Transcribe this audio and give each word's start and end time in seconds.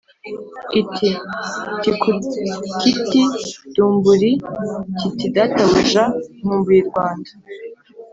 iti 0.81 1.09
tikukiti 1.81 3.23
dumburi 3.75 4.31
kiti 4.99 5.27
databuja 5.35 6.03
nkumbuye 6.41 6.79
i 6.83 6.87
Rwanda 6.89 7.31